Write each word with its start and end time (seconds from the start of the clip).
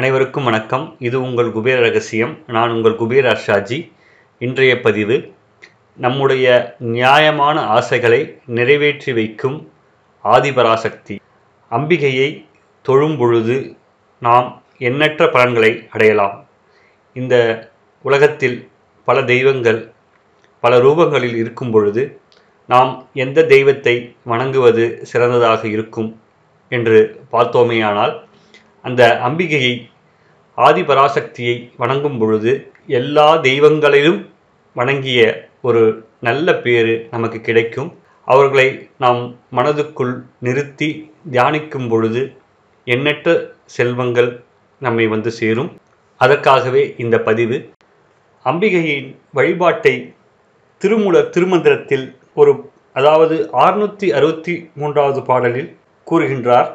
அனைவருக்கும் 0.00 0.44
வணக்கம். 0.44 0.96
இது 0.98 1.22
உங்கள் 1.22 1.52
குபேர 1.52 1.80
ரகசியம். 1.80 2.38
நான் 2.46 2.70
உங்கள் 2.70 2.94
குபேர 2.96 3.30
அர்ஷாஜி. 3.30 3.92
இன்றைய 4.38 4.80
பதிவு 4.80 5.32
நம்முடைய 5.96 6.76
நியாயமான 6.78 7.62
ஆசைகளை 7.62 8.38
நிறைவேற்றி 8.46 9.12
வைக்கும் 9.12 9.72
ஆதிபராசக்தி. 10.24 11.18
அம்பிகையை 11.70 12.46
தொழும் 12.82 13.18
பொழுது 13.18 13.76
நாம் 14.20 14.62
எண்ணற்ற 14.78 15.28
பலன்களை 15.28 15.88
அடையலாம். 15.90 16.46
இந்த 17.12 17.70
உலகத்தில் 18.02 18.68
பல 19.04 19.22
தெய்வங்கள் 19.22 19.92
பல 20.60 20.78
ரூபங்களில் 20.78 21.36
இருக்கும் 21.36 21.70
பொழுது 21.70 22.20
நாம் 22.66 23.08
எந்த 23.12 23.44
தெய்வத்தை 23.44 24.16
வணங்குவது 24.24 24.98
சிறந்ததாக 25.02 25.68
இருக்கும் 25.68 26.20
என்று 26.68 27.24
பார்த்தோமேயானால் 27.32 28.28
அந்த 28.82 29.20
அம்பிகையை 29.28 29.74
ஆதிபராசக்தியை 30.56 31.70
வணங்கும் 31.76 32.18
பொழுது 32.18 32.72
எல்லா 32.86 33.36
தெய்வங்களிலும் 33.36 34.26
வணங்கிய 34.74 35.48
ஒரு 35.62 35.82
நல்ல 36.20 36.54
பேறு 36.54 37.08
நமக்கு 37.10 37.40
கிடைக்கும். 37.40 37.98
அவர்களை 38.24 38.88
நாம் 38.98 39.36
மனதுக்குள் 39.56 40.14
நிறுத்தி 40.38 41.12
தியானிக்கும் 41.30 41.88
பொழுது 41.88 42.36
எண்ணற்ற 42.84 43.52
செல்வங்கள் 43.64 44.44
நம்மை 44.80 45.06
வந்து 45.06 45.30
சேரும். 45.30 45.70
அதற்காகவே 46.16 46.94
இந்த 46.98 47.18
பதிவு. 47.20 47.68
அம்பிகையின் 48.44 49.16
வழிபாட்டை 49.32 50.14
திருமூலர் 50.78 51.32
திருமந்திரத்தில் 51.36 52.06
ஒரு 52.34 52.70
அதாவது 52.92 53.50
ஆறுநூற்றி 53.52 54.08
அறுபத்தி 54.10 54.70
மூன்றாவது 54.74 55.22
பாடலில் 55.22 55.76
கூறுகின்றார். 56.10 56.70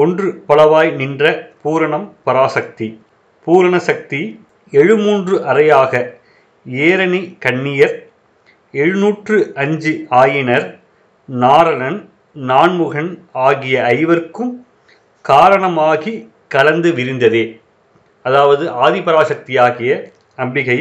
ஒன்று 0.00 0.28
பலவாய் 0.48 0.90
நின்ற 1.00 1.24
பூரணம் 1.62 2.06
பராசக்தி. 2.26 2.88
பூரண 3.46 3.76
சக்தி 3.88 4.20
எழுமூன்று 4.72 5.36
அறையாக 5.50 5.92
ஏரணி 6.66 7.20
கன்னியர் 7.44 7.94
எழுநூற்று 8.74 9.36
அஞ்சு 9.62 9.92
ஆயினர் 10.22 10.66
நாரணன் 11.28 11.98
நான்முகன் 12.36 13.12
ஆகிய 13.46 13.76
ஐவர்க்கும் 13.98 14.52
காரணமாகி 15.24 16.12
கலந்து 16.54 16.90
விரிந்ததே. 16.98 17.44
அதாவது 18.24 18.64
ஆதிபராசக்தியாகிய 18.86 19.92
அம்பிகை 20.44 20.78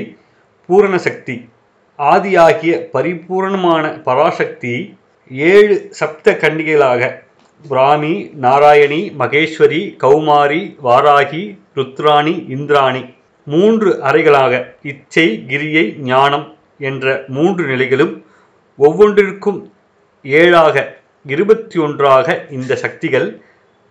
பூரண 0.69 0.95
சக்தி 1.07 1.35
ஆதியாகிய 1.99 2.73
பரிபூரணமான 2.95 3.85
பராசக்தி 4.07 4.73
ஏழு 5.51 5.77
சப்த 5.99 6.33
கன்னிகைகளாக 6.43 7.01
பிராமி 7.65 8.13
நாராயணி 8.41 8.99
மகேஸ்வரி 9.19 9.81
கௌமாரி 10.03 10.61
வாராகி 10.83 11.43
ருத்ராணி 11.75 12.33
இந்திராணி. 12.49 13.01
மூன்று 13.47 13.89
அறைகளாக 14.01 14.53
இச்சை 14.83 15.45
கிரியை 15.47 15.83
ஞானம் 16.03 16.45
என்ற 16.79 17.05
மூன்று 17.27 17.63
நிலைகளும் 17.67 18.13
ஒவ்வொன்றிற்கும் 18.79 19.59
ஏழாக 20.25 20.75
இருபத்தி 21.25 21.77
ஒன்றாக 21.79 22.27
இந்த 22.49 22.75
சக்திகள் 22.75 23.27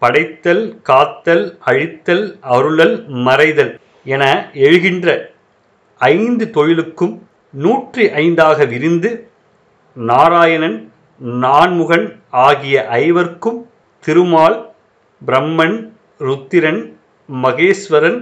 படைத்தல் 0.03 0.65
காத்தல் 0.83 1.45
அழித்தல் 1.61 2.25
அருளல் 2.49 2.97
மறைதல் 3.25 3.73
என 4.07 4.25
எழுகின்ற 4.59 5.09
ஐந்து 6.01 6.51
தொழிலுக்கும் 6.51 7.15
நூற்றி 7.55 8.05
ஐந்தாக 8.23 8.67
விரிந்து 8.67 9.11
நாராயணன் 9.97 10.79
நான்முகன் 11.21 12.21
ஆகிய 12.31 12.89
ஐவர்க்கும் 12.91 13.61
திருமால் 14.05 14.57
பிரம்மன் 15.27 15.77
ருத்திரன் 16.21 16.95
மகேஸ்வரன் 17.29 18.19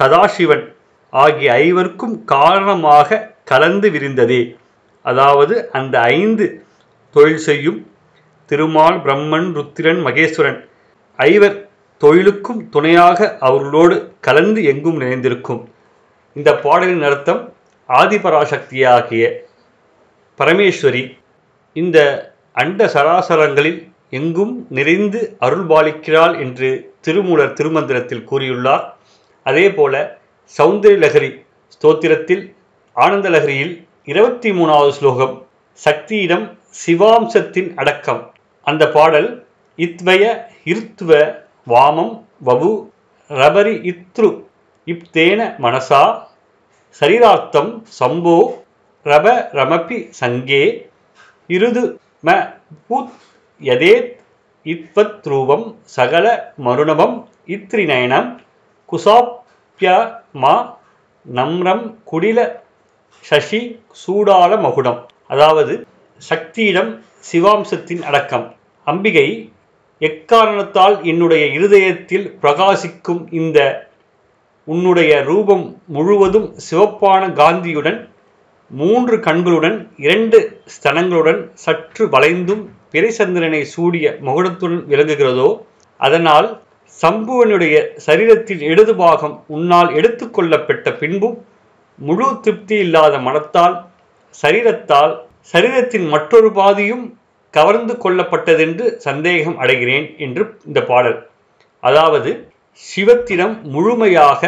சதாசிவன் 0.00 0.64
ஆகிய 1.12 1.52
ஐவர்க்கும் 1.52 2.24
காரணமாக 2.24 3.24
கலந்து 3.44 3.90
விரிந்ததே. 3.90 4.56
அதாவது 5.04 5.70
அந்த 5.70 6.00
ஐந்து 6.00 6.46
தொழில் 7.14 7.36
செய்யும் 7.36 7.86
திருமால் 8.50 8.98
பிரம்மன் 9.00 9.48
ருத்திரன் 9.54 10.00
மகேஸ்வரன் 10.06 10.58
ஐவர் 11.18 11.56
தொழிலுக்கும் 12.02 12.68
துணையாக 12.68 13.36
அவர்களோடு 13.40 14.12
கலந்து 14.20 14.64
எங்கும் 14.64 14.96
நிறைந்திருக்கும் 14.96 15.68
இந்த 16.36 16.54
பாடலின் 16.54 17.02
அர்த்தம் 17.02 17.54
ஆதிபராசக்தியாகிய 17.88 19.24
பரமேஸ்வரி 20.40 21.18
இந்த 21.76 22.32
அண்ட 22.52 22.86
சராசரங்களில் 22.86 23.88
எங்கும் 24.10 24.66
நிறைந்து 24.70 25.36
அருள்பாலிக்கிறாள் 25.40 26.38
என்று 26.38 26.94
திருமூலர் 27.00 27.52
திருமந்திரத்தில் 27.52 28.24
கூறியுள்ளார். 28.30 28.84
அதேபோல 29.42 30.18
போல 30.56 30.90
லகரி 30.96 31.44
ஸ்தோத்திரத்தில் 31.68 32.54
ஆனந்த 32.92 33.30
லகரியில் 33.30 33.86
இருபத்தி 34.04 34.50
மூணாவது 34.50 34.88
ஸ்லோகம் 34.88 35.46
சக்தியிடம் 35.84 36.58
சிவாம்சத்தின் 36.86 37.74
அடக்கம். 37.74 38.34
அந்த 38.62 38.88
பாடல் 38.88 39.46
இத்வய 39.76 40.48
இருத்துவ 40.64 41.42
வாமம் 41.68 42.26
வபு 42.44 42.90
ரபரி 43.26 43.74
இத்ரு 43.92 44.46
இப்தேன 44.86 45.56
மனசா 45.58 46.28
சரீரார்த்தம் 47.00 47.82
சம்போ 48.00 48.52
ரப 49.02 49.48
ரமபி 49.52 50.06
சங்கே 50.10 50.88
இருது 51.46 51.82
ம 52.24 52.30
பூத் 52.88 53.12
யதேத் 53.62 54.12
இத்வத் 54.66 55.26
ரூபம் 55.28 55.66
சகல 55.96 56.52
மருணவம் 56.56 57.16
இத்ரிநயனம் 57.46 58.30
குசாப்ய 58.92 59.86
மா 60.32 60.54
நம்ரம் 61.26 61.84
குடில 62.12 62.38
சசி 63.24 63.60
சூடால 64.02 64.60
மகுடம். 64.60 65.00
அதாவது 65.26 65.74
சக்தியிடம் 66.30 66.90
சிவாம்சத்தின் 67.30 68.02
அடக்கம். 68.02 68.46
அம்பிகை 68.86 69.28
எக்காரணத்தால் 69.98 70.96
என்னுடைய 71.02 71.46
இருதயத்தில் 71.46 72.26
பிரகாசிக்கும் 72.42 73.22
இந்த 73.30 73.58
உன்னுடைய 74.64 75.12
ரூபம் 75.22 75.64
முழுவதும் 75.86 76.48
சிவப்பான 76.70 77.32
காந்தியுடன் 77.32 77.98
மூன்று 78.70 79.16
கண்களுடன் 79.20 79.76
இரண்டு 79.96 80.38
ஸ்தனங்களுடன் 80.74 81.40
சற்று 81.54 82.04
வளைந்தும் 82.08 82.62
பிறைசந்திரனை 82.92 83.62
சூடிய 83.64 84.18
முகடத்துடன் 84.22 84.84
விளங்குகிறதோ 84.86 85.48
அதனால் 86.00 86.48
சம்புவனுடைய 87.00 87.76
சரீரத்தின் 88.06 88.60
இடது 88.60 88.94
பாகம் 88.94 89.36
உன்னால் 89.46 89.90
எடுத்துக்கொள்ளப்பட்ட 89.90 90.96
பின்பும் 90.98 91.36
முழு 91.98 92.40
திருப்தி 92.42 92.78
இல்லாத 92.78 93.18
மனத்தால் 93.18 93.76
சரீரத்தால் 94.42 95.14
சரீரத்தின் 95.54 96.08
மற்றொரு 96.08 96.52
பாதியும் 96.52 97.04
கவர்ந்து 97.54 97.94
கொள்ளப்பட்டதென்று 97.94 98.86
சந்தேகம் 98.96 99.58
அடைகிறேன் 99.58 100.16
என்று 100.16 100.58
இந்த 100.66 100.80
பாடல். 100.80 101.18
அதாவது 101.82 102.30
சிவத்திடம் 102.82 103.54
முழுமையாக 103.62 104.40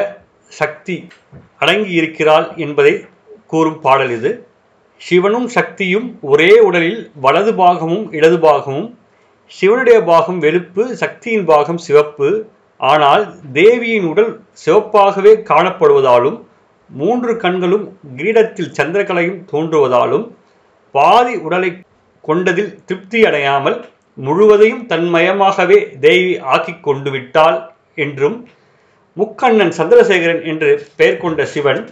சக்தி 0.53 0.97
அடங்கியிருக்கிறாள் 1.61 2.57
என்பதை 2.57 2.93
கூறும் 3.51 3.81
பாடல் 3.87 4.13
இது. 4.19 4.31
சிவனும் 5.01 5.49
சக்தியும் 5.57 6.07
ஒரே 6.33 6.53
உடலில் 6.69 7.03
வலது 7.25 7.53
பாகமும் 7.61 8.07
இடது 8.17 8.39
பாகமும் 8.47 8.89
சிவனுடைய 9.53 9.99
பாகம் 10.11 10.41
வெளுப்பு 10.45 10.83
சக்தியின் 11.03 11.47
பாகம் 11.51 11.81
சிவப்பு. 11.87 12.29
ஆனால் 12.81 13.25
தேவியின் 13.53 14.09
உடல் 14.11 14.33
சிவப்பாகவே 14.65 15.33
காணப்படுவதாலும் 15.51 16.37
மூன்று 16.91 17.33
கண்களும் 17.45 17.87
கிரீடத்தில் 18.19 18.75
சந்திரகலையும் 18.79 19.41
தோன்றுவதாலும் 19.53 20.27
பாதி 20.95 21.35
உடலை 21.47 21.71
கொண்டதில் 22.25 22.71
திருப்தி 22.89 23.19
அடையாமல் 23.29 23.79
முழுவதையும் 24.19 24.85
தன்மயமாகவே 24.93 25.79
தேவி 26.05 26.33
ஆக்கி 26.55 26.75
கொண்டு 26.87 27.11
விட்டாள் 27.11 27.59
என்றும் 28.05 28.37
முக்கண்ணன் 29.17 29.75
சந்திரசேகரன் 29.79 30.43
என்று 30.51 30.71
பெயர் 30.99 31.23
கொண்ட 31.23 31.45
சிவன் 31.55 31.83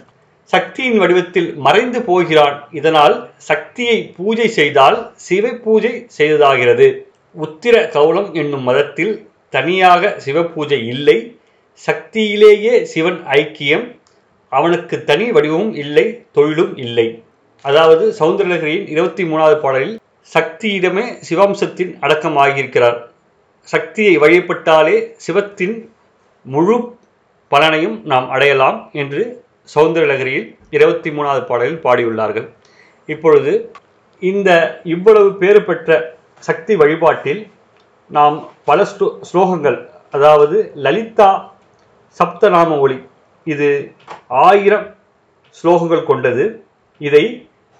சக்தியின் 0.53 0.97
வடிவத்தில் 0.97 1.55
மறைந்து 1.55 2.01
போகிறான். 2.01 2.57
இதனால் 2.71 3.15
சக்தியை 3.49 3.97
பூஜை 4.17 4.47
செய்தால் 4.47 4.97
சிவ 5.15 5.49
பூஜை 5.65 5.93
செய்ததாகிறது. 6.17 6.87
உத்திர 7.35 7.75
கௌலம் 7.95 8.33
என்னும் 8.33 8.63
மதத்தில் 8.63 9.13
தனியாக 9.49 10.13
சிவ 10.17 10.43
பூஜை 10.43 10.87
இல்லை. 10.87 11.37
சக்தியிலேயே 11.87 12.83
சிவன் 12.83 13.19
ஐக்கியம். 13.39 13.85
அவனுக்கு 14.49 15.03
தனி 15.03 15.31
வடிவமும் 15.31 15.73
இல்லை 15.73 16.05
தொழிலும் 16.31 16.77
இல்லை. 16.77 17.23
அதாவது 17.61 18.15
சௌந்தரலகரியின் 18.19 18.87
இருபத்தி 18.87 19.23
மூணாவது 19.23 19.57
பாடலில் 19.59 19.99
சக்தியிடமே 20.33 21.05
சிவாம்சத்தின் 21.29 21.91
அடக்கமாகியிருக்கிறார். 22.01 22.97
சக்தியை 23.61 24.17
வழிபட்டாலே 24.17 24.97
சிவத்தின் 25.25 25.75
முழு 26.45 26.77
பலனையும் 27.51 27.97
நாம் 28.03 28.29
அடையலாம் 28.29 28.89
என்று 28.93 29.45
சௌந்தரலகரியில் 29.73 30.47
இருபத்தி 30.75 31.09
மூணாவது 31.15 31.43
பாடலில் 31.49 31.83
பாடியுள்ளார்கள். 31.85 32.47
இப்பொழுது 33.09 33.53
இந்த 34.21 34.49
இவ்வளவு 34.93 35.29
பேறு 35.41 35.61
பெற்ற 35.69 35.97
சக்தி 36.47 36.73
வழிபாட்டில் 36.81 37.41
நாம் 38.11 38.37
பல 38.69 38.79
ஸ்லோ 38.91 39.07
ஸ்லோகங்கள் 39.29 39.77
அதாவது 40.15 40.57
லலிதா 40.85 41.29
சப்தநாம 42.19 42.77
ஒளி 42.83 42.97
இது 43.47 43.67
ஆயிரம் 44.45 44.87
ஸ்லோகங்கள் 45.57 46.07
கொண்டது. 46.09 46.45
இதை 47.01 47.23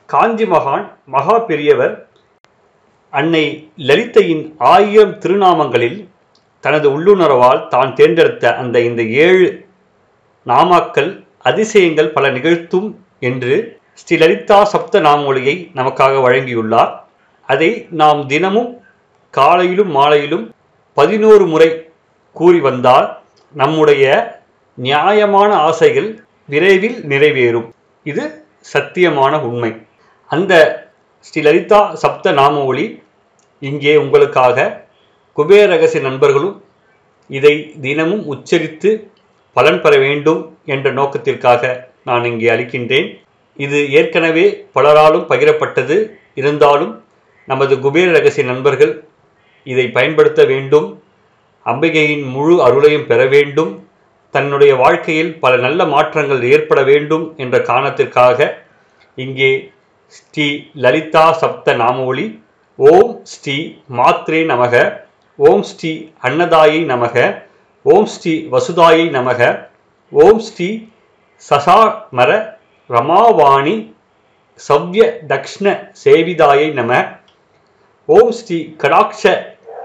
காஞ்சி 0.10 0.46
மகான் 0.54 0.86
மகா 1.16 1.38
பெரியவர் 1.50 1.94
அன்னை 3.14 3.46
லலிதையின் 3.90 4.44
ஆயிரம் 4.74 5.16
திருநாமங்களில் 5.24 6.00
தனது 6.64 6.88
உள்ளுணர்வால் 6.96 7.62
தான் 7.68 7.92
தேர்ந்தெடுத்த 7.94 8.54
அந்த 8.62 8.78
இந்த 8.90 9.02
ஏழு 9.26 9.48
நாமாக்கள் 10.46 11.10
அதிசயங்கள் 11.50 12.14
பல 12.16 12.26
நிகழ்த்தும் 12.30 12.88
என்று 13.30 13.56
ஸ்ரீ 14.00 14.16
லலிதா 14.18 14.58
சப்த 14.74 15.00
நாமொழியை 15.08 15.56
நமக்காக 15.80 16.14
வழங்கியுள்ளார். 16.26 16.92
அதை 17.50 17.70
நாம் 18.02 18.22
தினமும் 18.28 18.72
காலையிலும் 19.34 19.92
மாலையிலும் 19.98 20.46
பதினோரு 20.98 21.46
முறை 21.54 21.70
கூறி 22.36 22.60
வந்தால் 22.68 23.08
நம்முடைய 23.56 24.06
நியாயமான 24.78 25.52
ஆசைகள் 25.70 26.10
விரைவில் 26.54 26.98
நிறைவேறும். 27.12 27.68
இது 28.06 28.24
சத்தியமான 28.74 29.34
உண்மை. 29.50 29.72
அந்த 30.32 30.54
ஸ்ரீ 31.26 31.42
லலிதா 31.42 31.82
சப்த 32.04 32.32
நாம 32.42 32.64
இங்கே 33.62 33.94
உங்களுக்காக 34.04 34.66
குபேர 35.38 35.66
ரகசிய 35.72 36.02
நண்பர்களும் 36.08 36.56
இதை 37.30 37.54
தினமும் 37.82 38.24
உச்சரித்து 38.34 38.90
பலன் 39.58 39.80
பெற 39.84 39.94
வேண்டும் 40.06 40.42
என்ற 40.74 40.88
நோக்கத்திற்காக 41.00 41.72
நான் 42.10 42.28
இங்கே 42.32 42.50
அளிக்கின்றேன். 42.56 43.08
இது 43.60 43.80
ஏற்கனவே 44.00 44.46
பலராலும் 44.76 45.28
பகிரப்பட்டது. 45.32 45.98
இருந்தாலும் 46.40 46.94
நமது 47.48 47.74
குபேர 47.86 48.08
ரகசிய 48.18 48.46
நண்பர்கள் 48.52 48.94
இதை 49.68 49.86
பயன்படுத்த 49.98 50.42
வேண்டும். 50.52 50.88
அம்பிகையின் 51.66 52.26
முழு 52.36 52.56
அருளையும் 52.68 53.08
பெற 53.12 53.22
வேண்டும். 53.36 53.72
தன்னுடைய 54.36 54.72
வாழ்க்கையில் 54.84 55.32
பல 55.44 55.54
நல்ல 55.66 55.82
மாற்றங்கள் 55.94 56.42
ஏற்பட 56.54 56.80
வேண்டும் 56.90 57.26
என்ற 57.44 57.56
காரணத்திற்காக 57.70 58.50
இங்கே 59.18 59.52
ஸ்ரீ 60.18 60.48
லலிதா 60.84 61.24
சப்த 61.42 61.74
நாமொழி 61.82 62.26
ஓம் 62.80 63.14
ஸ்ரீ 63.32 63.56
மாத்ரே 64.00 64.40
நமக 64.52 64.76
ஓம் 65.40 65.64
ஸ்ரீ 65.70 65.92
அன்னதாயை 66.28 66.80
நமக 66.94 67.16
ஓம் 67.86 68.08
ஸ்ரீ 68.14 68.32
வசுதாயை 68.54 69.04
நமக. 69.16 69.40
ஓம் 70.14 70.40
ஸ்ரீ 70.46 70.68
சசாமர 71.50 72.30
ரமாவாணி 72.90 73.76
சவ்ய 74.68 75.04
தக்ஷ்ண 75.32 75.66
சேவிதாயை 76.04 76.68
நம. 76.80 76.92
ஓம் 78.10 78.32
ஸ்ரீ 78.40 78.58
கடாட்ச 78.84 79.34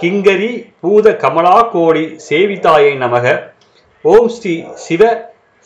கிங்கரி 0.01 0.53
பூத 0.81 1.17
கமலா 1.25 1.59
கோடி 1.73 2.05
சேவிதாயை 2.29 2.93
நமக. 3.05 3.27
ஓம் 4.05 4.31
ஸ்ரீ 4.37 4.55
சிவ 4.85 5.03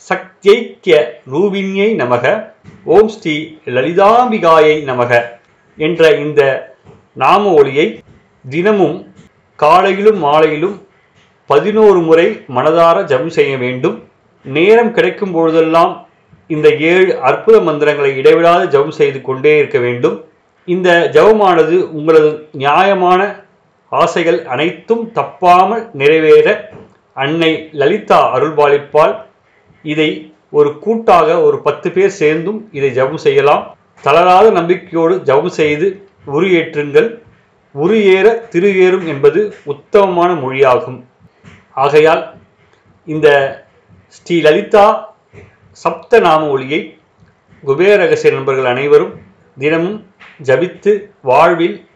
சக்தியைக்கிய 0.09 0.97
ரூபிணியை 1.33 1.91
நமக. 2.03 2.25
ஓம் 2.97 3.13
ஸ்ரீ 3.17 3.37
லலிதாம்பிகாயை 3.77 4.77
நமக 4.91 5.13
என்ற 5.79 6.11
இந்த 6.25 6.43
நாம 7.25 7.53
ஒளியை 7.61 7.87
தினமும் 8.45 8.99
காலையிலும் 9.59 10.21
மாலையிலும் 10.27 10.77
பதினோரு 11.51 11.99
முறை 12.07 12.27
மனதார 12.57 12.97
ஜபம் 13.11 13.35
செய்ய 13.37 13.53
வேண்டும். 13.57 13.97
நேரம் 14.45 14.93
கிடைக்கும் 14.97 15.35
பொழுதெல்லாம் 15.37 15.93
இந்த 16.55 16.69
ஏழு 16.91 17.13
அற்புத 17.29 17.57
மந்திரங்களை 17.61 18.11
இடைவிடாது 18.21 18.65
ஜபம் 18.75 18.97
செய்து 19.01 19.19
கொண்டே 19.29 19.53
இருக்க 19.59 19.79
வேண்டும். 19.87 20.17
இந்த 20.69 20.89
ஜபமானது 21.17 21.77
உங்களது 21.99 22.31
நியாயமான 22.63 23.21
ஆசைகள் 23.93 24.41
அனைத்தும் 24.55 25.05
தப்பாமல் 25.19 25.85
நிறைவேற 26.01 26.49
அன்னை 27.17 27.53
லலிதா 27.81 28.21
அருள்பாலிப்பால் 28.37 29.15
இதை 29.85 30.11
ஒரு 30.59 30.71
கூட்டாக 30.85 31.29
ஒரு 31.47 31.57
பத்து 31.67 31.89
பேர் 31.93 32.19
சேர்ந்தும் 32.21 32.61
இதை 32.79 32.91
ஜபம் 32.99 33.25
செய்யலாம். 33.27 33.63
தளராத 34.05 34.47
நம்பிக்கையோடு 34.59 35.15
ஜபம் 35.29 35.55
செய்து 35.61 35.87
உரியேற்றுங்கள் 36.37 37.09
உரியேற 37.75 38.27
திருஏறும் 38.53 39.07
என்பது 39.13 39.41
உத்தமமான 39.73 40.31
மொழியாகும். 40.45 40.99
ஆகையால் 41.77 42.23
இந்த 43.05 43.29
ஸ்ரீ 44.11 44.41
லலிதா 44.41 45.15
சப்த 45.77 46.21
நாம 46.21 46.49
ஒளியை 46.49 46.81
குபேர 47.63 47.97
ரகசிய 47.97 48.33
நண்பர்கள் 48.33 48.65
அனைவரும் 48.65 49.13
தினமும் 49.57 49.99
ஜபித்து 50.45 50.93
வாழ்வில் 51.23 51.87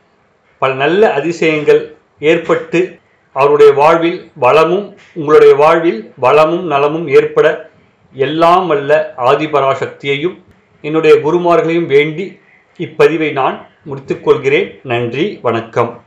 பல 0.59 0.75
நல்ல 0.75 1.13
அதிசயங்கள் 1.13 1.97
ஏற்பட்டு 2.19 2.99
அவருடைய 3.37 3.73
வாழ்வில் 3.73 4.31
வளமும் 4.35 4.87
உங்களுடைய 5.15 5.55
வாழ்வில் 5.55 6.13
வளமும் 6.17 6.67
நலமும் 6.67 7.09
ஏற்பட 7.09 7.73
எல்லாம் 8.15 8.67
வல்ல 8.67 9.15
ஆதிபராசக்தியையும் 9.17 10.37
என்னுடைய 10.81 11.15
குருமார்களையும் 11.21 11.87
வேண்டி 11.87 12.39
இப்பதிவை 12.81 13.33
நான் 13.33 13.57
முடித்துக்கொள்கிறேன் 13.87 14.71
நன்றி 14.83 15.39
வணக்கம். 15.43 16.05